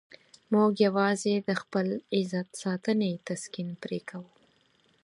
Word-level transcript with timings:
موږ 0.53 0.71
یوازې 0.85 1.33
د 1.47 1.49
خپل 1.61 1.87
عزت 2.17 2.47
ساتنې 2.63 3.11
تسکین 3.27 3.69
پرې 3.81 3.99
کوو. 4.09 4.29